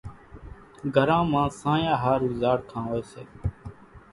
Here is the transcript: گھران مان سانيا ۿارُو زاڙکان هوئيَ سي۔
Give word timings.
گھران 0.93 1.23
مان 1.31 1.47
سانيا 1.59 1.93
ۿارُو 2.03 2.27
زاڙکان 2.41 2.83
هوئيَ 2.89 3.03
سي۔ 3.11 3.21